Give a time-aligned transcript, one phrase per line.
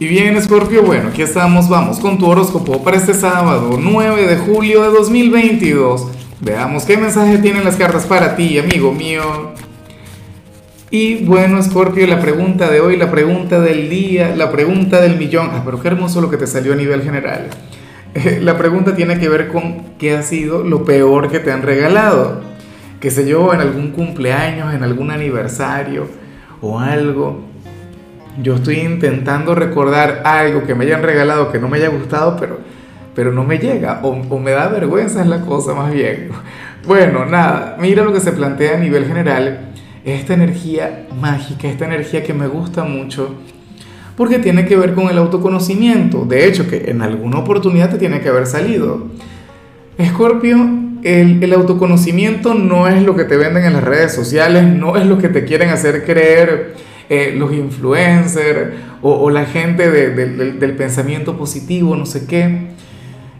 [0.00, 4.36] Y bien, Scorpio, bueno, aquí estamos, vamos con tu horóscopo para este sábado, 9 de
[4.36, 6.06] julio de 2022.
[6.38, 9.54] Veamos qué mensaje tienen las cartas para ti, amigo mío.
[10.92, 15.50] Y bueno, Scorpio, la pregunta de hoy, la pregunta del día, la pregunta del millón.
[15.52, 17.48] Ah, pero qué hermoso lo que te salió a nivel general.
[18.40, 22.42] la pregunta tiene que ver con qué ha sido lo peor que te han regalado.
[23.00, 26.06] Que sé yo, en algún cumpleaños, en algún aniversario
[26.60, 27.48] o algo
[28.42, 32.58] yo estoy intentando recordar algo que me hayan regalado que no me haya gustado, pero,
[33.14, 36.28] pero no me llega, o, me da vergüenza es la cosa más bien.
[36.86, 39.72] Bueno, nada, mira lo que se plantea a nivel general,
[40.04, 43.34] esta energía mágica, esta energía que me gusta mucho,
[44.16, 48.20] porque tiene que ver con el autoconocimiento, de hecho que en alguna oportunidad te tiene
[48.20, 49.08] que haber salido.
[49.98, 50.56] Escorpio,
[51.02, 55.06] el, el, autoconocimiento no es lo que te venden en las redes sociales, no es
[55.06, 56.74] lo que te quieren hacer creer
[57.08, 62.68] eh, los influencers o, la gente del pensamiento positivo, no sé qué.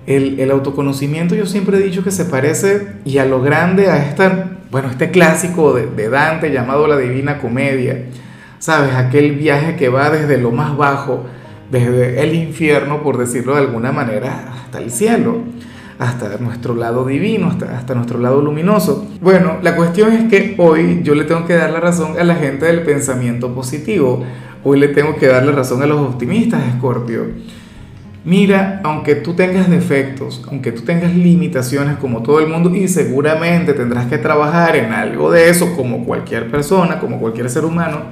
[0.07, 4.09] El, el, autoconocimiento yo siempre he dicho que se parece y a lo grande a
[4.09, 8.05] esta, bueno, este clásico de, de Dante llamado la Divina Comedia,
[8.59, 8.95] ¿sabes?
[8.95, 11.27] Aquel viaje que va desde lo más bajo,
[11.71, 15.43] desde el infierno, por decirlo de alguna manera, hasta el cielo
[15.99, 19.07] hasta nuestro lado divino, hasta, hasta nuestro lado luminoso.
[19.21, 22.37] Bueno, la cuestión es que hoy yo le tengo que dar la razón a la
[22.37, 24.25] gente del pensamiento positivo.
[24.63, 27.27] Hoy le tengo que dar la razón a los optimistas, Escorpio.
[28.25, 33.73] Mira, aunque tú tengas defectos, aunque tú tengas limitaciones como todo el mundo y seguramente
[33.73, 38.03] tendrás que trabajar en algo de eso como cualquier persona, como cualquier ser humano,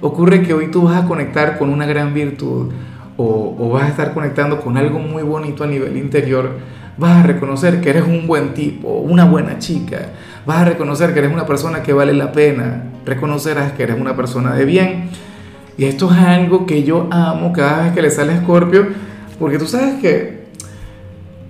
[0.00, 2.72] ocurre que hoy tú vas a conectar con una gran virtud
[3.16, 7.26] o, o vas a estar conectando con algo muy bonito a nivel interior vas a
[7.26, 10.08] reconocer que eres un buen tipo, una buena chica,
[10.46, 14.16] vas a reconocer que eres una persona que vale la pena, reconocerás que eres una
[14.16, 15.10] persona de bien.
[15.78, 18.88] Y esto es algo que yo amo cada vez que le sale a Scorpio,
[19.38, 20.39] porque tú sabes que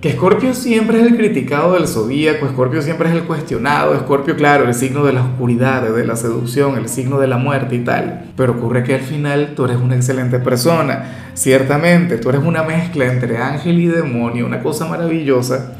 [0.01, 4.67] que Scorpio siempre es el criticado del zodíaco, Scorpio siempre es el cuestionado, Scorpio, claro,
[4.67, 8.25] el signo de la oscuridad, de la seducción, el signo de la muerte y tal.
[8.35, 13.05] Pero ocurre que al final tú eres una excelente persona, ciertamente, tú eres una mezcla
[13.05, 15.73] entre ángel y demonio, una cosa maravillosa.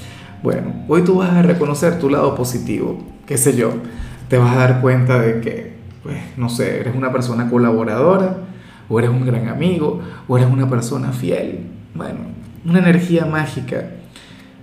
[0.43, 3.73] Bueno, hoy tú vas a reconocer tu lado positivo, qué sé yo,
[4.27, 5.73] te vas a dar cuenta de que,
[6.03, 8.37] pues, no sé, eres una persona colaboradora,
[8.87, 11.61] o eres un gran amigo, o eres una persona fiel.
[11.95, 12.19] Bueno,
[12.63, 13.83] una energía mágica